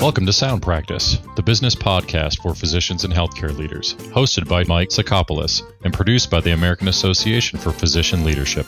[0.00, 4.88] Welcome to Sound Practice, the business podcast for physicians and healthcare leaders, hosted by Mike
[4.88, 8.64] Sacopulos and produced by the American Association for Physician Leadership.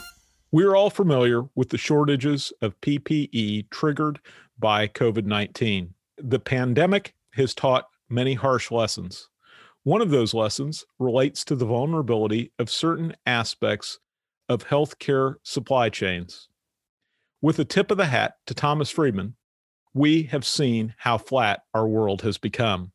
[0.51, 4.21] We're all familiar with the shortages of PPE triggered
[4.59, 5.95] by COVID 19.
[6.19, 9.31] The pandemic has taught many harsh lessons.
[9.85, 14.01] One of those lessons relates to the vulnerability of certain aspects
[14.51, 16.51] of healthcare supply chains.
[17.41, 19.37] With a tip of the hat to Thomas Friedman,
[19.95, 22.93] we have seen how flat our world has become.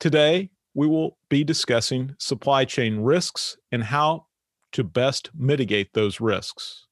[0.00, 4.26] Today, we will be discussing supply chain risks and how
[4.72, 6.86] to best mitigate those risks.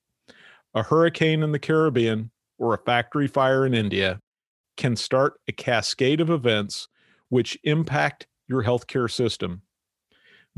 [0.74, 4.20] A hurricane in the Caribbean or a factory fire in India
[4.76, 6.88] can start a cascade of events
[7.28, 9.62] which impact your healthcare system.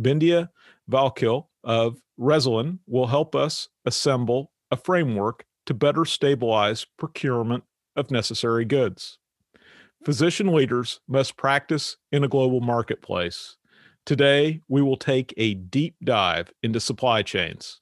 [0.00, 0.48] Bindiya
[0.91, 7.64] Vakil of Resilinc will help us assemble a framework to better stabilize procurement
[7.98, 9.18] of necessary goods.
[10.04, 13.56] Physician leaders must practice in a global marketplace.
[14.06, 17.80] Today, we will take a deep dive into supply chains.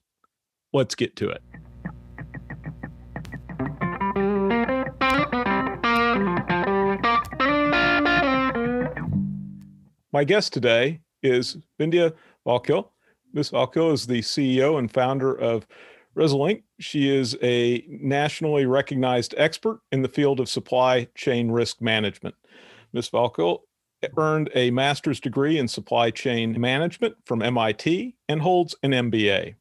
[0.73, 1.43] Let's get to it.
[10.13, 12.15] My guest today is Bindiya
[12.47, 12.89] Vakil.
[13.35, 13.51] Ms.
[13.51, 15.67] Vakil is the CEO and founder of
[16.17, 16.63] Resilinc.
[16.81, 22.35] She is a nationally recognized expert in the field of supply chain risk management.
[22.93, 23.11] Ms.
[23.11, 23.61] Vakil
[24.17, 29.55] earned a master's degree in supply chain management from MIT and holds an MBA.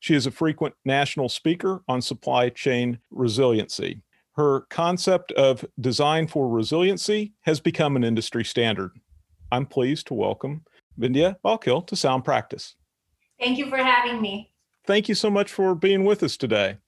[0.00, 4.02] She is a frequent national speaker on supply chain resiliency.
[4.32, 8.92] Her concept of design for resiliency has become an industry standard.
[9.50, 10.64] I'm pleased to welcome
[10.98, 12.74] Bindiya Vakil to Sound Practice.
[13.38, 14.53] Thank you for having me
[14.86, 16.78] thank you so much for being with us today.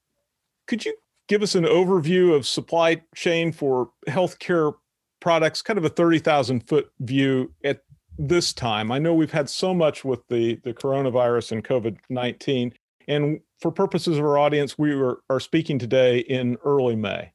[0.67, 0.95] Could you
[1.29, 4.75] give us an overview of supply chain for healthcare
[5.21, 7.83] products, kind of a 30,000 foot view at
[8.19, 8.91] this time?
[8.91, 12.73] I know we've had so much with the, the coronavirus and COVID 19.
[13.09, 17.33] And for purposes of our audience, we are, are speaking today in early May.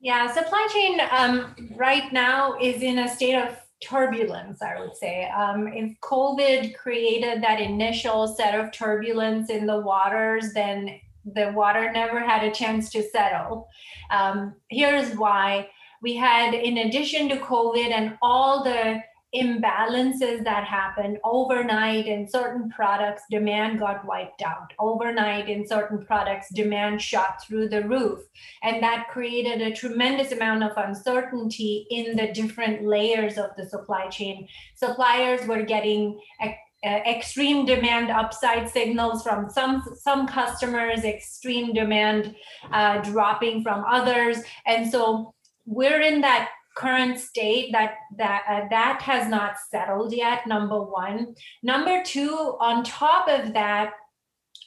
[0.00, 5.28] Yeah, supply chain um, right now is in a state of turbulence, I would say.
[5.30, 11.00] Um, if COVID created that initial set of turbulence in the waters, then
[11.34, 13.68] the water never had a chance to settle.
[14.10, 15.68] Um, here's why
[16.02, 19.00] we had, in addition to COVID and all the
[19.36, 24.72] imbalances that happened overnight in certain products demand got wiped out.
[24.78, 28.20] Overnight in certain products demand shot through the roof.
[28.62, 34.08] And that created a tremendous amount of uncertainty in the different layers of the supply
[34.08, 34.48] chain.
[34.74, 36.48] Suppliers were getting uh,
[36.88, 42.34] extreme demand upside signals from some some customers extreme demand
[42.72, 44.38] uh, dropping from others.
[44.66, 50.46] And so we're in that current state that that uh, that has not settled yet
[50.46, 53.94] number 1 number 2 on top of that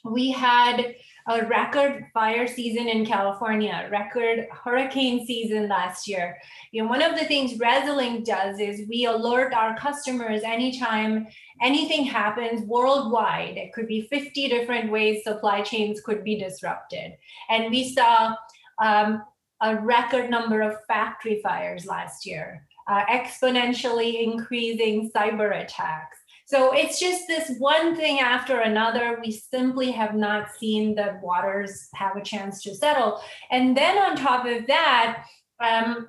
[0.05, 0.95] we had
[1.27, 6.37] a record fire season in California, record hurricane season last year.
[6.71, 11.27] You know, one of the things Resilinc does is we alert our customers anytime
[11.61, 13.57] anything happens worldwide.
[13.57, 17.11] It could be 50 different ways supply chains could be disrupted.
[17.49, 18.33] And we saw
[18.81, 19.23] um,
[19.61, 26.17] a record number of factory fires last year, uh, exponentially increasing cyber attacks.
[26.45, 29.19] So it's just this one thing after another.
[29.23, 33.21] We simply have not seen the waters have a chance to settle.
[33.51, 35.25] And then on top of that,
[35.59, 36.07] um,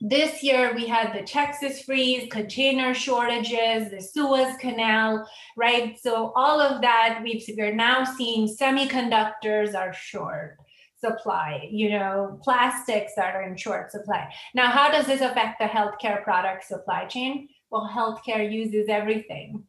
[0.00, 5.96] this year we had the Texas freeze, container shortages, the Suez Canal, right?
[6.00, 10.56] So all of that, we've, we're now seeing semiconductors are short
[11.00, 14.32] supply, you know, plastics are in short supply.
[14.54, 17.48] Now, how does this affect the healthcare product supply chain?
[17.70, 19.64] Well, healthcare uses everything,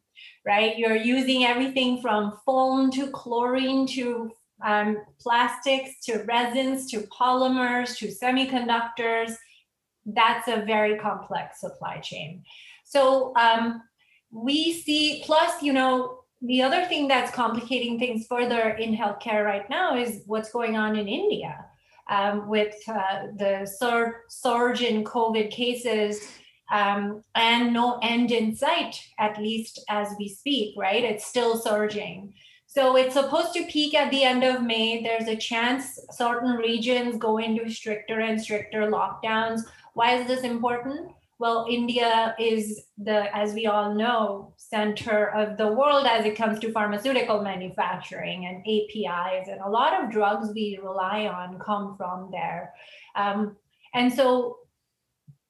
[0.46, 0.76] right?
[0.76, 4.32] You're using everything from foam to chlorine to
[4.64, 9.34] um, plastics to resins to polymers to semiconductors.
[10.04, 12.44] That's a very complex supply chain.
[12.84, 13.82] So um,
[14.30, 19.68] we see, plus, you know, the other thing that's complicating things further in healthcare right
[19.70, 21.64] now is what's going on in India
[22.10, 26.28] um, with uh, the sur- surge in COVID cases
[26.72, 31.04] um, and no end in sight, at least as we speak, right?
[31.04, 32.34] It's still surging.
[32.66, 35.02] So it's supposed to peak at the end of May.
[35.02, 39.60] There's a chance certain regions go into stricter and stricter lockdowns.
[39.94, 41.12] Why is this important?
[41.42, 46.60] Well, India is the, as we all know, center of the world as it comes
[46.60, 52.28] to pharmaceutical manufacturing and APIs, and a lot of drugs we rely on come from
[52.30, 52.72] there.
[53.16, 53.56] Um,
[53.92, 54.58] and so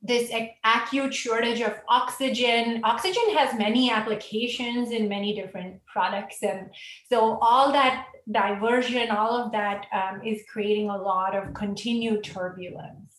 [0.01, 0.33] this
[0.65, 2.81] acute shortage of oxygen.
[2.85, 6.43] Oxygen has many applications in many different products.
[6.43, 6.71] And
[7.11, 13.12] so all that diversion, all of that um, is creating a lot of continued turbulence.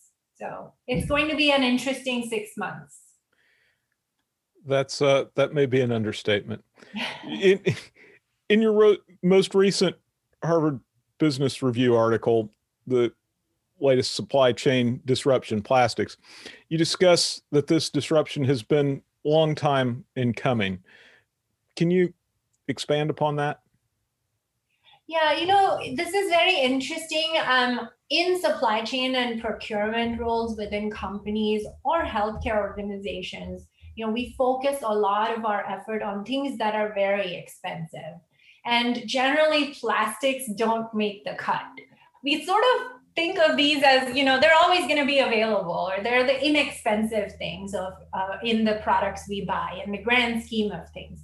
[0.44, 3.00] So it's going to be an interesting six months.
[4.66, 6.64] That's uh, that may be an understatement.
[7.28, 7.60] in,
[8.48, 9.96] in your ro- most recent
[10.42, 10.80] Harvard
[11.18, 12.50] Business Review article,
[12.86, 13.12] the
[13.80, 16.16] latest supply chain disruption, plastics,
[16.68, 20.78] you discuss that this disruption has been a long time in coming.
[21.76, 22.12] Can you
[22.68, 23.60] expand upon that?
[25.06, 27.34] Yeah, you know, this is very interesting.
[27.46, 33.66] Um, in supply chain and procurement roles within companies or healthcare organizations,
[33.96, 38.18] you know, we focus a lot of our effort on things that are very expensive.
[38.66, 41.66] And generally, plastics don't make the cut.
[42.22, 45.88] We sort of think of these as you know they're always going to be available
[45.88, 50.42] or they're the inexpensive things of uh, in the products we buy in the grand
[50.42, 51.20] scheme of things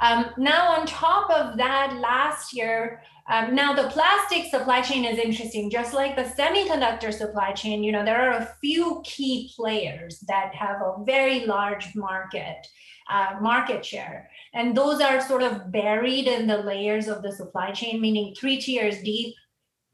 [0.00, 5.18] um, now on top of that last year um, now the plastic supply chain is
[5.18, 5.70] interesting.
[5.70, 10.54] Just like the semiconductor supply chain you know there are a few key players that
[10.54, 12.66] have a very large market
[13.10, 14.30] uh, market share.
[14.52, 18.60] And those are sort of buried in the layers of the supply chain meaning three
[18.60, 19.34] tiers deep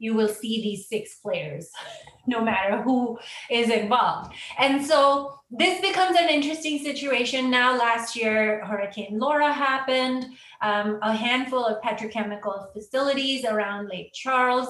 [0.01, 1.69] you will see these six players,
[2.27, 3.17] no matter who
[3.49, 4.33] is involved.
[4.57, 7.77] And so this becomes an interesting situation now.
[7.77, 10.25] Last year, Hurricane Laura happened.
[10.61, 14.69] Um, a handful of petrochemical facilities around Lake Charles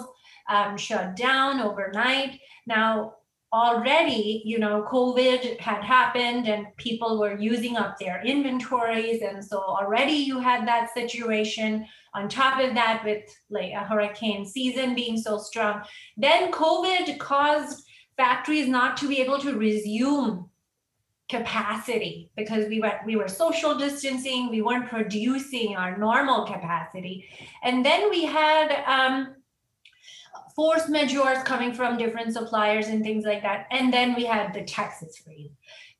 [0.49, 2.39] um, shut down overnight.
[2.67, 3.15] Now,
[3.53, 9.21] already, you know, COVID had happened and people were using up their inventories.
[9.21, 11.85] And so already you had that situation.
[12.13, 15.81] On top of that, with like a hurricane season being so strong,
[16.17, 17.85] then COVID caused
[18.17, 20.49] factories not to be able to resume
[21.29, 27.25] capacity because we were we were social distancing we weren't producing our normal capacity
[27.63, 29.33] and then we had um,
[30.55, 33.67] force majeures coming from different suppliers and things like that.
[33.71, 35.51] And then we had the Texas freeze.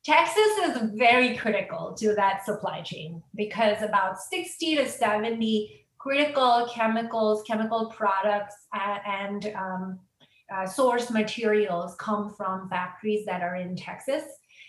[0.04, 7.44] Texas is very critical to that supply chain because about 60 to 70 critical chemicals,
[7.46, 10.00] chemical products, and um,
[10.52, 14.24] uh, source materials come from factories that are in Texas.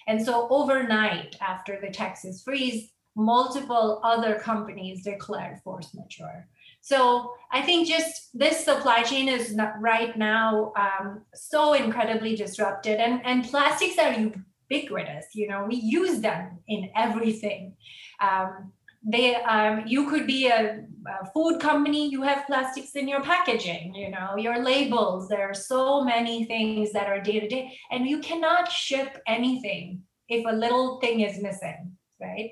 [0.07, 6.47] And so overnight, after the Texas freeze, multiple other companies declared force majeure.
[6.83, 13.25] So I think just this supply chain is right now um, so incredibly disrupted, and
[13.25, 15.27] and plastics are ubiquitous.
[15.33, 17.77] You know, we use them in everything.
[18.19, 23.21] Um, they um, you could be a, a, food company you have plastics in your
[23.21, 27.77] packaging you know your labels there are so many things that are day to day
[27.91, 31.91] and you cannot ship anything if a little thing is missing
[32.21, 32.51] right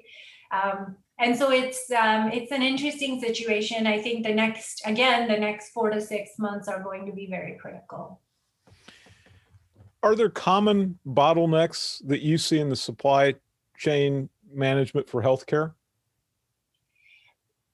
[0.52, 3.86] um, and so it's um, it's an interesting situation.
[3.86, 7.28] I think the next again the next four to six months are going to be
[7.28, 8.20] very critical.
[10.04, 13.36] Are there common bottlenecks that you see in the supply
[13.78, 15.74] chain management for healthcare?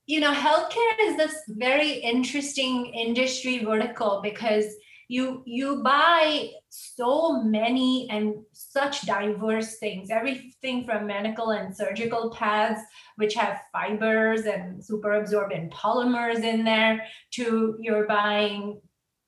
[0.07, 4.65] You know, healthcare is this very interesting industry vertical because
[5.07, 12.79] you you buy so many and such diverse things everything from medical and surgical pads
[13.15, 18.79] which have fibers and super absorbent polymers in there to you're buying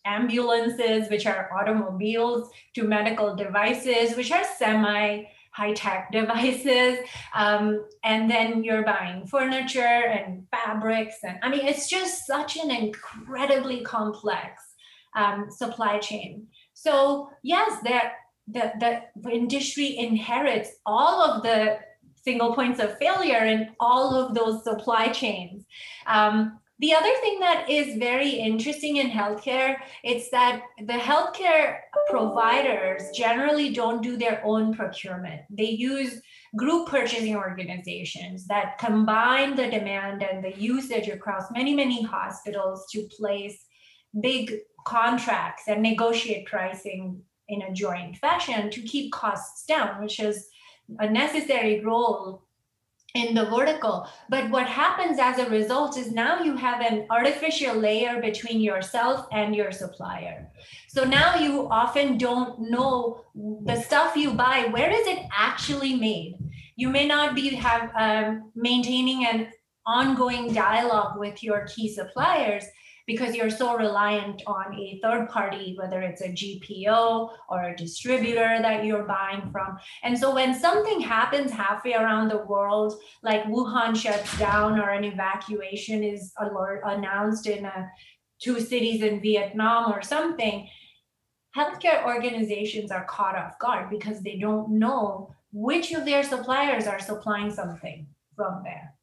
[0.05, 7.00] ambulances which are automobiles to medical devices which are semi high tech devices.
[7.36, 11.15] Um, and then you're buying furniture and fabrics.
[11.24, 14.68] And I mean, it's just such an incredibly complex
[15.15, 16.47] um, supply chain.
[16.73, 18.13] So yes, that
[18.47, 18.71] the,
[19.21, 21.79] the industry inherits all of the
[22.15, 25.65] single points of failure in all of those supply chains.
[26.05, 33.03] Um, the other thing that is very interesting in healthcare it's that the healthcare providers
[33.13, 36.21] generally don't do their own procurement they use
[36.55, 43.07] group purchasing organizations that combine the demand and the usage across many many hospitals to
[43.17, 43.65] place
[44.21, 50.47] big contracts and negotiate pricing in a joint fashion to keep costs down, which is
[50.99, 52.43] a necessary role
[53.15, 54.07] in the vertical.
[54.29, 59.25] But what happens as a result is now you have an artificial layer between yourself
[59.31, 60.47] and your supplier.
[60.87, 63.25] So now you often don't know
[63.65, 66.37] the stuff you buy, where is it actually made?
[66.75, 69.47] You may not be have um, maintaining an
[69.87, 72.63] ongoing dialogue with your key suppliers
[73.09, 78.59] because you're so reliant on a third party, whether it's a GPO or a distributor
[78.61, 79.79] that you're buying from.
[80.03, 85.03] And so when something happens halfway around the world, like Wuhan shuts down or an
[85.03, 87.89] evacuation is alert, announced in a,
[88.39, 90.69] two cities in Vietnam or something,
[91.57, 96.99] healthcare organizations are caught off guard because they don't know which of their suppliers are
[96.99, 98.93] supplying something from there.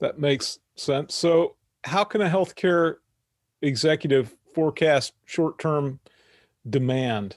[0.00, 1.14] That makes sense.
[1.14, 1.54] So,
[1.84, 2.96] how can a healthcare
[3.62, 6.00] executive forecast short-term
[6.68, 7.36] demand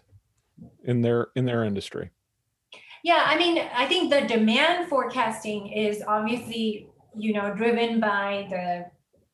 [0.84, 2.12] in their in their industry?
[3.04, 8.86] Yeah, I mean, I think the demand forecasting is obviously, you know, driven by the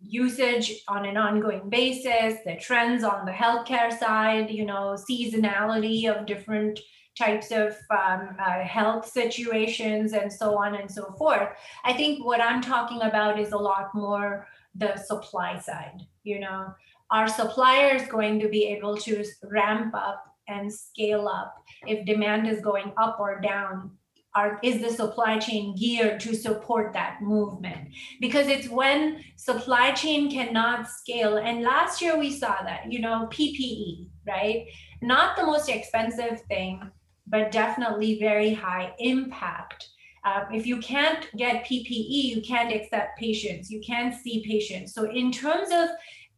[0.01, 6.25] usage on an ongoing basis, the trends on the healthcare side, you know, seasonality of
[6.25, 6.80] different
[7.18, 11.50] types of um, uh, health situations and so on and so forth.
[11.84, 14.48] I think what I'm talking about is a lot more
[14.79, 16.01] the supply side.
[16.24, 16.74] You know,
[17.12, 22.62] are suppliers going to be able to ramp up and scale up if demand is
[22.62, 23.91] going up or down
[24.36, 27.89] are, is the supply chain geared to support that movement?
[28.21, 31.38] Because it's when supply chain cannot scale.
[31.38, 34.67] And last year we saw that, you know, PPE, right?
[35.01, 36.91] Not the most expensive thing,
[37.27, 39.88] but definitely very high impact.
[40.24, 44.94] Uh, if you can't get PPE, you can't accept patients, you can't see patients.
[44.94, 45.90] So, in terms of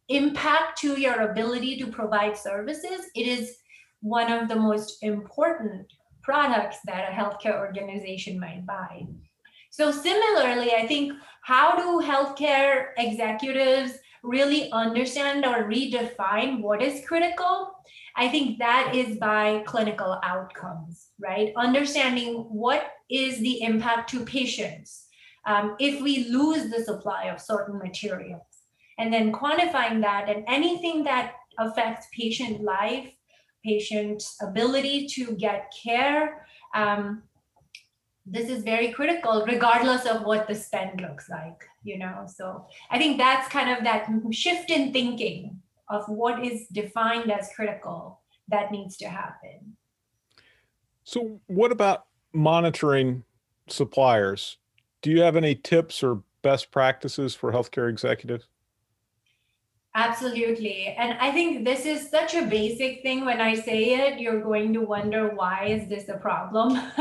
[0.08, 3.56] impact to your ability to provide services, it is
[4.00, 9.04] one of the most important products that a healthcare organization might buy.
[9.70, 17.72] So, similarly, I think how do healthcare executives really understand or redefine what is critical?
[18.16, 21.52] I think that is by clinical outcomes, right?
[21.56, 25.06] Understanding what is the impact to patients
[25.46, 28.42] um, if we lose the supply of certain materials,
[28.98, 33.12] and then quantifying that and anything that affects patient life
[33.64, 36.46] patient ability to get care.
[36.74, 37.22] Um,
[38.24, 42.26] this is very critical, regardless of what the spend looks like, you know.
[42.32, 45.60] So I think that's kind of that shift in thinking
[45.92, 49.76] of what is defined as critical that needs to happen.
[51.04, 53.24] So, what about monitoring
[53.68, 54.58] suppliers?
[55.02, 58.48] Do you have any tips or best practices for healthcare executives?
[59.94, 60.94] Absolutely.
[60.98, 63.26] And I think this is such a basic thing.
[63.26, 66.72] When I say it, you're going to wonder why is this a problem?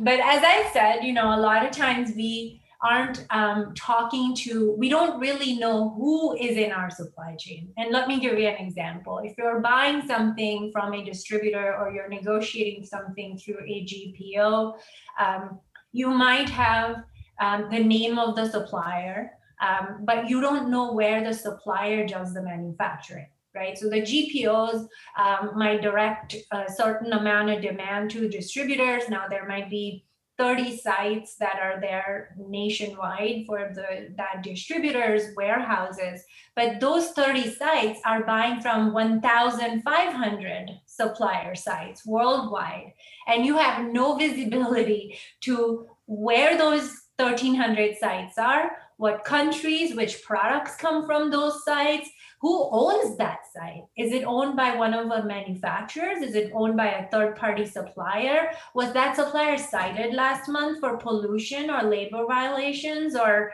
[0.00, 4.74] but as I said, you know, a lot of times we aren't um, talking to,
[4.78, 7.72] we don't really know who is in our supply chain.
[7.76, 9.20] And let me give you an example.
[9.24, 14.74] If you're buying something from a distributor or you're negotiating something through a GPO,
[15.18, 15.60] um,
[15.92, 17.04] you might have
[17.40, 22.34] um, the name of the supplier um, but you don't know where the supplier does
[22.34, 23.76] the manufacturing right?
[23.78, 24.86] So the GPOs
[25.18, 29.08] um, might direct a certain amount of demand to distributors.
[29.08, 30.04] Now there might be
[30.38, 36.22] 30 sites that are there nationwide for the that distributors warehouses.
[36.54, 42.92] But those 30 sites are buying from 1500 supplier sites worldwide.
[43.26, 50.76] And you have no visibility to where those 1300 sites are what countries, which products
[50.76, 53.84] come from those sites, who owns that site?
[53.96, 56.22] Is it owned by one of the manufacturers?
[56.22, 58.50] Is it owned by a third party supplier?
[58.74, 63.52] Was that supplier cited last month for pollution or labor violations or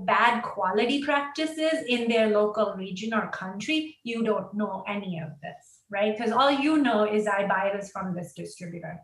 [0.00, 3.96] bad quality practices in their local region or country?
[4.02, 6.16] You don't know any of this, right?
[6.16, 9.00] Because all you know is I buy this from this distributor.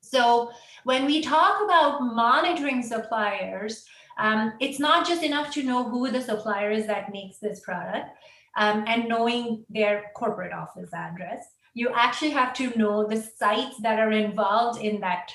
[0.00, 0.52] So
[0.84, 3.84] when we talk about monitoring suppliers,
[4.18, 8.08] um, it's not just enough to know who the supplier is that makes this product
[8.58, 11.46] um, and knowing their corporate office address.
[11.74, 15.32] You actually have to know the sites that are involved in that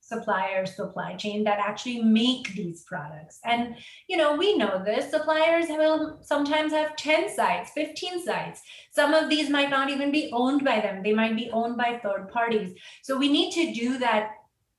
[0.00, 3.40] supplier supply chain that actually make these products.
[3.44, 3.76] And
[4.08, 5.10] you know, we know this.
[5.10, 8.62] Suppliers will sometimes have 10 sites, 15 sites.
[8.90, 11.02] Some of these might not even be owned by them.
[11.02, 12.74] They might be owned by third parties.
[13.02, 14.30] So we need to do that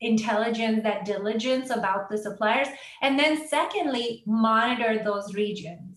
[0.01, 2.67] intelligence, that diligence about the suppliers.
[3.01, 5.88] And then, secondly, monitor those regions.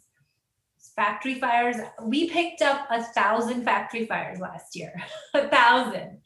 [0.95, 4.93] Factory fires, we picked up a thousand factory fires last year,
[5.35, 6.21] a thousand.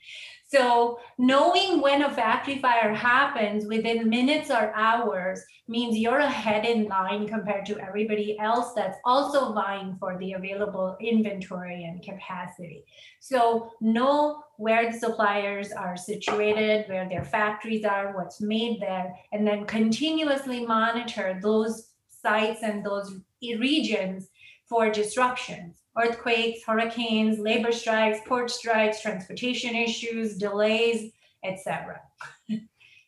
[0.49, 6.85] So knowing when a factory fire happens within minutes or hours means you're ahead in
[6.85, 12.85] line compared to everybody else that's also vying for the available inventory and capacity.
[13.19, 19.45] So know where the suppliers are situated, where their factories are, what's made there, and
[19.45, 21.91] then continuously monitor those
[22.23, 24.29] sites and those regions
[24.69, 31.11] for disruptions earthquakes, hurricanes, labor strikes, port strikes, transportation issues, delays,
[31.43, 32.01] etc.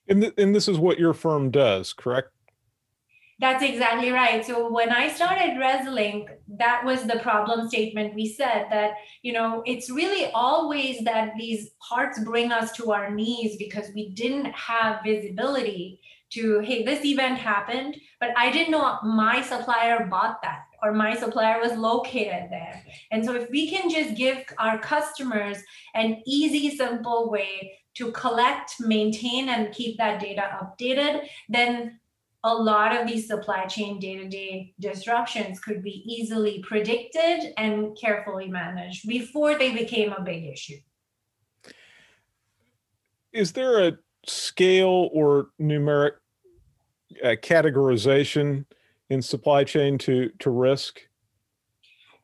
[0.09, 2.31] and, th- and this is what your firm does, correct?
[3.41, 4.45] That's exactly right.
[4.45, 8.15] So when I started Resilinc, that was the problem statement.
[8.15, 13.11] We said that, you know, it's really always that these parts bring us to our
[13.15, 16.01] knees because we didn't have visibility
[16.31, 21.15] to, hey, this event happened, but I didn't know my supplier bought that or my
[21.15, 22.85] supplier was located there.
[23.11, 25.59] And so if we can just give our customers
[25.95, 31.99] an easy, simple way to collect, maintain, and keep that data updated, then
[32.45, 39.09] a lot of these supply chain day-to-day disruptions could be easily predicted and carefully managed
[39.09, 40.77] before they became a big issue.
[43.33, 46.13] Is there a scale or numeric
[47.25, 48.65] uh, categorization
[49.11, 51.01] in supply chain to to risk?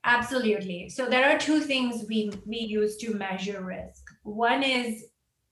[0.05, 0.91] Absolutely.
[0.91, 4.05] So there are two things we we use to measure risk.
[4.23, 5.05] One is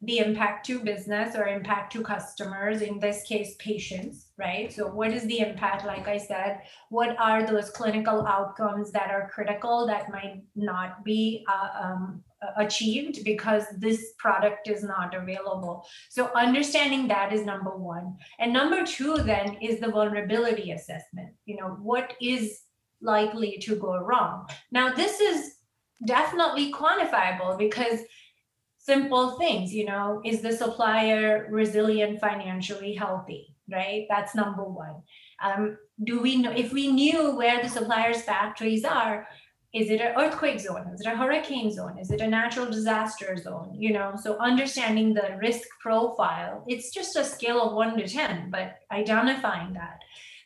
[0.02, 4.72] the impact to business or impact to customers, in this case, patients, right?
[4.72, 5.86] So, what is the impact?
[5.86, 6.60] Like I said,
[6.90, 12.24] what are those clinical outcomes that are critical that might not be uh, um,
[12.56, 15.84] achieved because this product is not available?
[16.10, 18.16] So, understanding that is number one.
[18.38, 21.34] And number two, then, is the vulnerability assessment.
[21.46, 22.60] You know, what is
[23.00, 24.46] likely to go wrong?
[24.70, 25.54] Now, this is
[26.04, 28.00] definitely quantifiable because
[28.82, 34.96] simple things you know is the supplier resilient financially healthy right that's number one
[35.42, 39.26] um, do we know if we knew where the supplier's factories are
[39.74, 40.86] is it an earthquake zone?
[40.92, 41.98] Is it a hurricane zone?
[41.98, 43.74] Is it a natural disaster zone?
[43.78, 48.50] You know so understanding the risk profile it's just a scale of 1 to 10
[48.50, 49.98] but identifying that.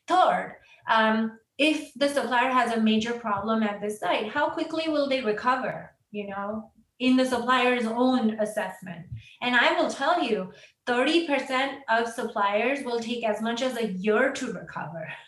[0.07, 0.57] Third
[0.89, 5.23] um, if the supplier has a major problem at the site how quickly will they
[5.23, 5.93] recover?
[6.11, 9.07] You know in the supplier's own assessment.
[9.43, 10.53] And I will tell you,
[10.87, 15.09] 30% of suppliers will take as much as a year to recover.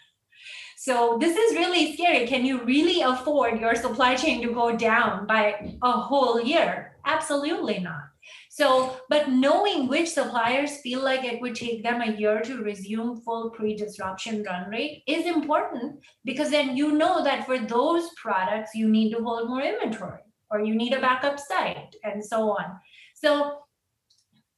[0.81, 2.25] So this is really scary.
[2.29, 6.97] Can you really afford your supply chain to go down by a whole year?
[7.05, 8.05] Absolutely not.
[8.49, 13.21] So, but knowing which suppliers feel like it would take them a year to resume
[13.23, 18.71] full pre disruption run rate is important because then you know that for those products,
[18.73, 22.79] you need to hold more inventory or you need a backup site and so on
[23.15, 23.59] so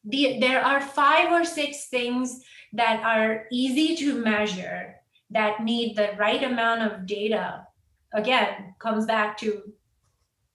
[0.05, 5.00] the, there are five or six things that are easy to measure
[5.31, 7.67] that need the right amount of data
[8.13, 9.63] again comes back to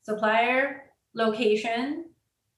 [0.04, 0.84] supplier
[1.14, 2.06] location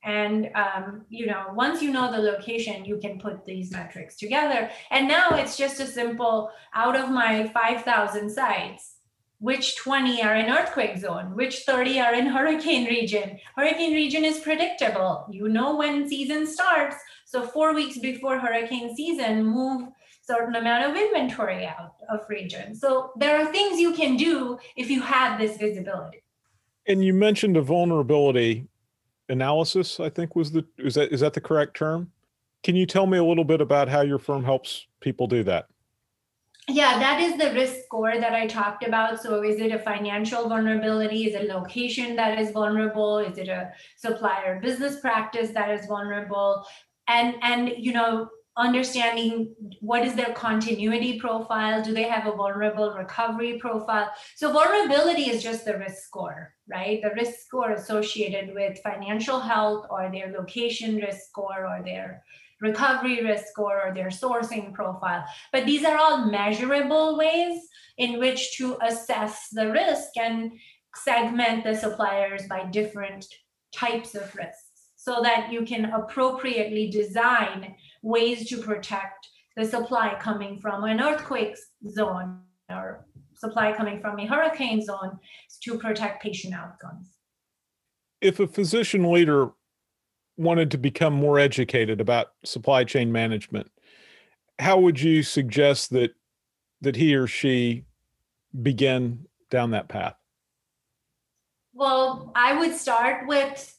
[0.04, 4.70] and um, you know once you know the location you can put these metrics together.
[4.92, 8.98] And now it's just a simple out of my 5000 sites
[9.40, 11.36] which 20 are in earthquake zone?
[11.36, 13.38] Which 30 are in hurricane region?
[13.56, 15.28] Hurricane region is predictable.
[15.30, 16.96] You know when season starts.
[17.26, 19.90] So four weeks before hurricane season move
[20.28, 24.90] certain amount of inventory out of region so there are things you can do if
[24.90, 26.22] you have this visibility
[26.88, 28.68] and you mentioned a vulnerability
[29.30, 32.12] analysis i think was the is that is that the correct term
[32.64, 35.68] can you tell me a little bit about how your firm helps people do that
[36.70, 39.22] yeah, that is the risk score that I talked about.
[39.22, 41.26] So, is it a financial vulnerability?
[41.26, 43.20] Is it location that is vulnerable?
[43.20, 46.66] Is it a supplier business practice that is vulnerable?
[47.08, 51.84] And and you know, understanding what is their continuity profile?
[51.84, 54.10] Do they have a vulnerable recovery profile?
[54.36, 57.02] So, vulnerability is just the risk score, right?
[57.02, 62.24] The risk score associated with financial health or their location risk score or their
[62.60, 65.24] recovery risk score or their sourcing profile.
[65.52, 67.62] But these are all measurable ways
[67.98, 70.52] in which to assess the risk and
[70.96, 73.26] segment the suppliers by different
[73.72, 74.64] types of risks
[74.96, 81.56] so that you can appropriately design ways to protect the supply coming from an earthquake
[81.90, 85.18] zone or supply coming from a hurricane zone
[85.64, 87.12] to protect patient outcomes.
[88.22, 89.52] If a physician leader
[90.38, 93.72] wanted to become more educated about supply chain management,
[94.60, 96.12] how would you suggest that
[96.82, 97.86] that he or she
[98.62, 100.16] begin down that path?
[101.74, 103.77] Well, I would start with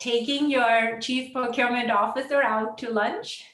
[0.00, 3.44] taking your chief procurement officer out to lunch,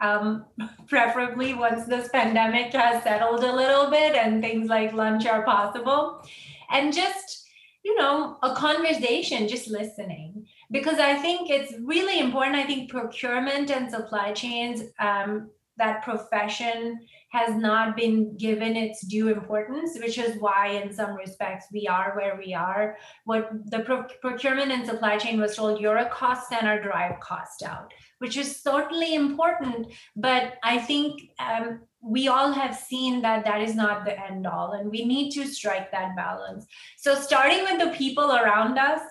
[0.00, 0.46] um,
[0.88, 6.22] preferably once this pandemic has settled a little bit and things like lunch are possible,
[6.70, 7.46] and just
[7.82, 12.56] you know a conversation, just listening because I think it's really important.
[12.56, 19.28] I think procurement and supply chains, um, that profession has not been given its due
[19.28, 22.96] importance, which is why, in some respects, we are where we are.
[23.24, 27.62] What the pro- procurement and supply chain was told, you're a cost center, drive cost
[27.62, 29.92] out, which is certainly important.
[30.16, 34.72] But I think um, we all have seen that that is not the end all,
[34.72, 36.66] and we need to strike that balance.
[36.96, 39.02] So, starting with the people around us,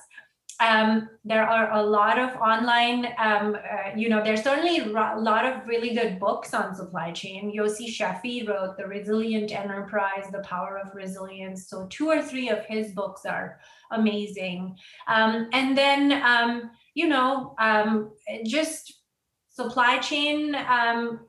[0.59, 5.45] um, there are a lot of online, um, uh, you know, there's certainly a lot
[5.45, 7.53] of really good books on supply chain.
[7.55, 11.69] Yossi Sheffi wrote The Resilient Enterprise, The Power of Resilience.
[11.69, 13.59] So, two or three of his books are
[13.91, 14.75] amazing.
[15.07, 18.11] Um, and then, um, you know, um,
[18.45, 18.98] just
[19.59, 21.19] supply chain um,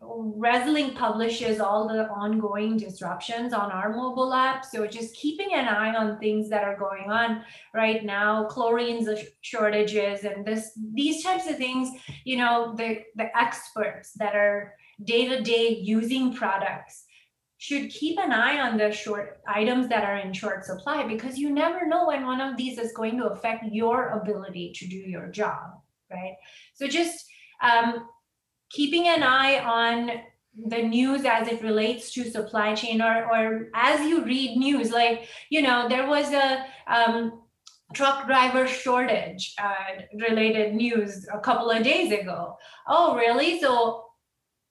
[0.47, 4.65] Resilinc publishes all the ongoing disruptions on our mobile app.
[4.65, 7.43] So just keeping an eye on things that are going on
[7.75, 9.05] right now chlorine
[9.41, 10.63] shortages and this
[10.95, 11.87] these types of things
[12.25, 14.75] you know the the experts that are
[15.13, 15.67] day to day
[15.97, 17.05] using products
[17.59, 21.51] should keep an eye on the short items that are in short supply because you
[21.51, 25.29] never know when one of these is going to affect your ability to do your
[25.29, 26.37] job right?
[26.75, 27.27] So just
[27.63, 28.09] um,
[28.71, 30.11] keeping an eye on
[30.67, 35.29] the news as it relates to supply chain or or as you read news like
[35.49, 37.43] you know there was a um,
[37.95, 42.57] truck driver shortage uh, related news a couple of days ago.
[42.87, 43.61] Oh really?
[43.61, 44.05] So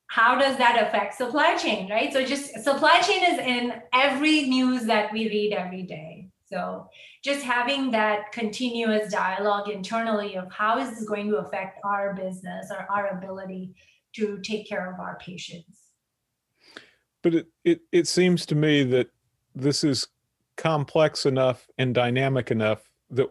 [0.07, 2.11] how does that affect supply chain right?
[2.11, 6.18] So just supply chain is in every news that we read every day
[6.51, 6.87] so
[7.23, 12.71] just having that continuous dialogue internally of how is this going to affect our business
[12.71, 13.73] or our ability
[14.15, 15.91] to take care of our patients.
[17.21, 19.09] But it, it, it seems to me that
[19.53, 20.07] this is
[20.57, 23.27] complex enough and dynamic enough that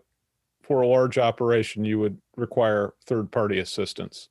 [0.63, 4.29] for a large operation you would require third party assistance.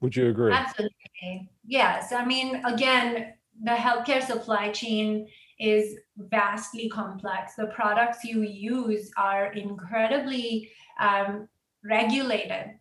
[0.00, 0.52] Would you agree?
[0.52, 1.50] Absolutely.
[1.66, 2.12] Yes.
[2.12, 5.26] I mean, again, the healthcare supply chain
[5.60, 7.54] is vastly complex.
[7.54, 11.48] The products you use are incredibly um,
[11.84, 12.74] regulated.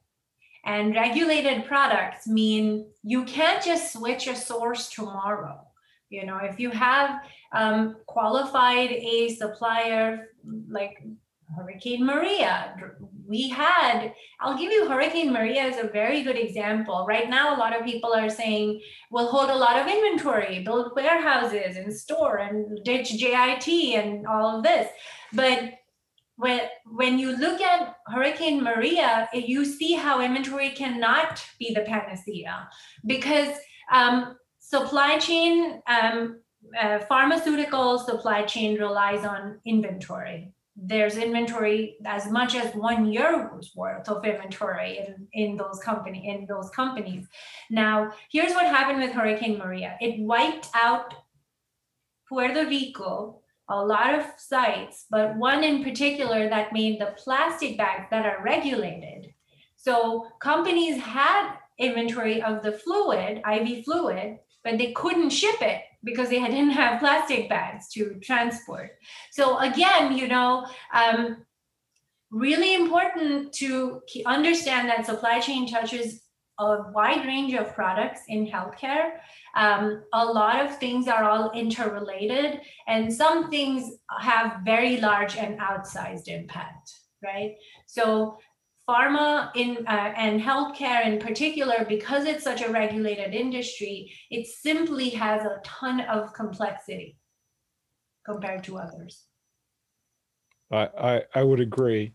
[0.65, 5.61] And regulated products mean you can't just switch a source tomorrow.
[6.09, 10.29] You know, if you have um, qualified a supplier
[10.69, 11.03] like
[11.55, 12.75] Hurricane Maria,
[13.29, 14.11] we had,
[14.41, 17.05] I'll give you Hurricane Maria as a very good example.
[17.07, 20.93] Right now, a lot of people are saying we'll hold a lot of inventory, build
[20.95, 24.89] warehouses and store and ditch JIT and all of this.
[25.31, 25.73] But
[26.37, 32.67] when when you look at Hurricane Maria, you see how inventory cannot be the panacea
[33.05, 33.53] because
[33.91, 36.39] um, supply chain, um,
[36.81, 40.53] uh, pharmaceutical supply chain relies on inventory.
[40.81, 46.45] There's inventory as much as one year's worth of inventory in, in those company in
[46.47, 47.27] those companies.
[47.69, 49.97] Now, here's what happened with Hurricane Maria.
[49.99, 51.13] It wiped out
[52.29, 58.07] Puerto Rico a lot of sites, but one in particular that made the plastic bags
[58.09, 59.33] that are regulated.
[59.75, 66.29] So companies had inventory of the fluid, IV fluid, but they couldn't ship it because
[66.29, 68.91] they didn't have plastic bags to transport.
[69.31, 71.45] So again, you know, um,
[72.31, 76.21] really important to understand that supply chain touches
[76.59, 79.11] a wide range of products in healthcare.
[79.55, 85.57] Um, a lot of things are all interrelated, and some things have very large and
[85.59, 87.55] outsized impact, right?
[87.87, 88.37] So,
[88.89, 95.09] pharma in uh, and healthcare in particular, because it's such a regulated industry, it simply
[95.09, 97.17] has a ton of complexity
[98.25, 99.25] compared to others.
[100.71, 102.13] I, I, I would agree.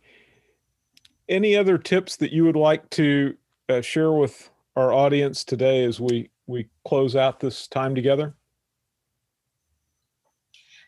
[1.29, 3.37] Any other tips that you would like to
[3.69, 8.35] uh, share with our audience today as we we close out this time together?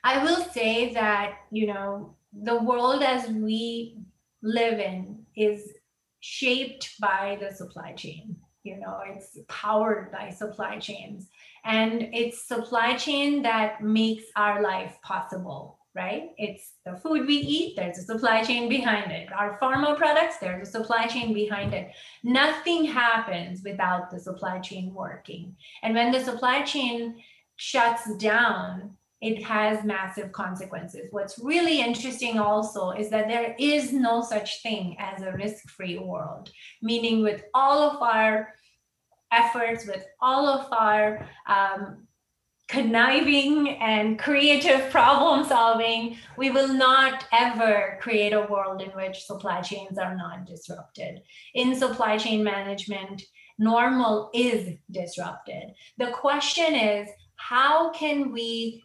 [0.05, 3.96] I will say that you know the world as we
[4.42, 5.72] live in is
[6.26, 8.36] shaped by the supply chain.
[8.64, 11.28] You know, it's powered by supply chains,
[11.64, 16.32] and it's supply chain that makes our life possible right?
[16.36, 19.32] It's the food we eat, there's a supply chain behind it.
[19.32, 21.90] Our pharma products, there's a supply chain behind it.
[22.22, 25.56] Nothing happens without the supply chain working.
[25.82, 27.16] And when the supply chain
[27.56, 31.09] shuts down, it has massive consequences.
[31.11, 35.98] What's really interesting also is that there is no such thing as a risk free
[35.98, 36.50] world,
[36.83, 38.52] meaning, with all of our
[39.33, 42.07] efforts, with all of our um,
[42.68, 49.61] conniving and creative problem solving, we will not ever create a world in which supply
[49.61, 51.22] chains are not disrupted.
[51.55, 53.22] In supply chain management,
[53.59, 55.72] normal is disrupted.
[55.98, 58.83] The question is, how can we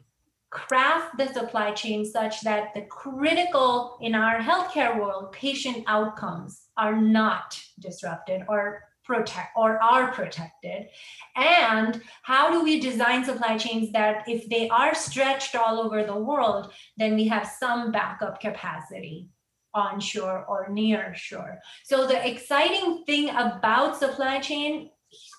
[0.52, 6.96] craft the supply chain such that the critical in our healthcare world patient outcomes are
[6.96, 10.88] not disrupted or protect or are protected.
[11.36, 16.16] And how do we design supply chains that if they are stretched all over the
[16.16, 19.28] world then we have some backup capacity
[19.74, 24.90] onshore or near shore so the exciting thing about supply chain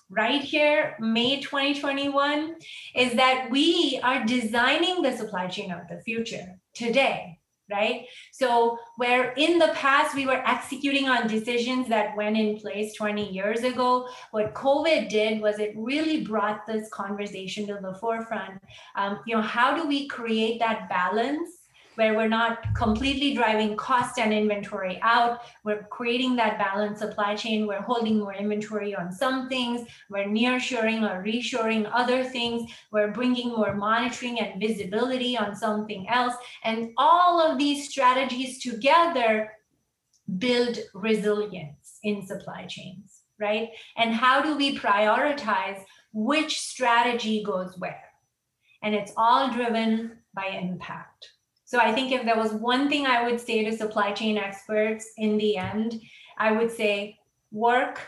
[0.09, 2.55] right here, May 2021,
[2.95, 7.39] is that we are designing the supply chain of the future today,
[7.71, 8.05] right?
[8.31, 13.31] So, where in the past we were executing on decisions that went in place 20
[13.31, 18.61] years ago, what COVID did was it really brought this conversation to the forefront.
[18.95, 21.62] Um, you know, how do we create that balance?
[21.95, 25.41] Where we're not completely driving cost and inventory out.
[25.63, 27.67] We're creating that balanced supply chain.
[27.67, 29.87] We're holding more inventory on some things.
[30.09, 32.71] We're nearshoring or reshoring other things.
[32.91, 36.35] We're bringing more monitoring and visibility on something else.
[36.63, 39.51] And all of these strategies together
[40.37, 43.69] build resilience in supply chains, right?
[43.97, 48.03] And how do we prioritize which strategy goes where?
[48.81, 51.32] And it's all driven by impact.
[51.73, 55.09] So I think if there was one thing I would say to supply chain experts
[55.17, 55.99] in the end,
[56.37, 57.17] I would say
[57.51, 57.99] work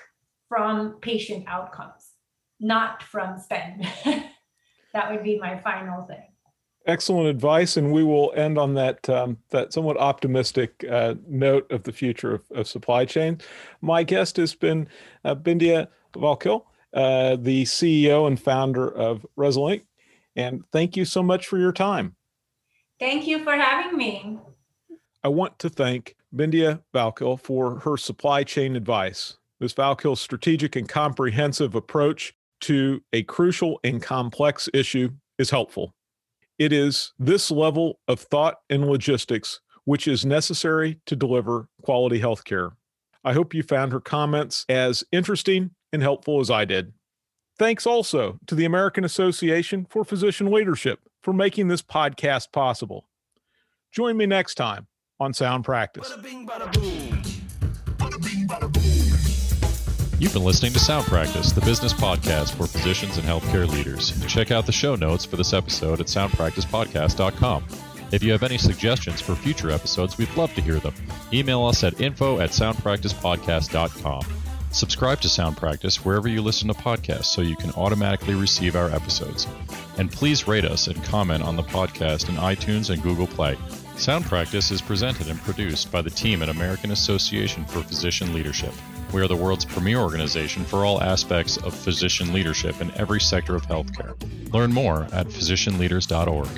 [0.47, 2.12] from patient outcomes,
[2.60, 3.88] not from spend.
[4.93, 6.21] that would be my final thing.
[6.86, 11.82] Excellent advice, and we will end on that um, that somewhat optimistic uh, note of
[11.82, 13.39] the future of, of, supply chain.
[13.82, 14.88] My guest has been
[15.23, 19.82] uh, Bindiya Vakil, uh, the CEO and founder of Resilinc,
[20.36, 22.15] and thank you so much for your time.
[22.99, 24.39] Thank you for having me.
[25.23, 29.38] I want to thank Bindiya Vakil for her supply chain advice.
[29.60, 29.73] Ms.
[29.73, 35.93] Vakil's strategic and comprehensive approach to a crucial and complex issue is helpful.
[36.58, 42.71] It is this level of thought and logistics which is necessary to deliver quality healthcare.
[43.23, 46.91] I hope you found her comments as interesting and helpful as I did.
[47.58, 53.08] Thanks also to the American Association for Physician Leadership for making this podcast possible.
[53.91, 54.88] Join me next time
[55.20, 56.13] on Sound Practice.
[60.18, 64.13] You've been listening to Sound Practice, the business podcast for physicians and healthcare leaders.
[64.28, 67.65] Check out the show notes for this episode at soundpracticepodcast.com.
[68.12, 70.94] If you have any suggestions for future episodes, we'd love to hear them.
[71.34, 74.44] Email us at info at soundpracticepodcast.com.
[74.75, 78.89] Subscribe to Sound Practice wherever you listen to podcasts so you can automatically receive our
[78.89, 79.47] episodes.
[79.97, 83.57] And please rate us and comment on the podcast in iTunes and Google Play.
[83.95, 88.73] Sound Practice is presented and produced by the team at American Association for Physician Leadership.
[89.13, 93.55] We are the world's premier organization for all aspects of physician leadership in every sector
[93.55, 94.13] of healthcare.
[94.51, 96.49] Learn more at physicianleaders.org.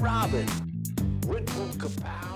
[0.00, 0.67] Robin.
[1.28, 1.44] Bull
[1.76, 2.27] Kapow.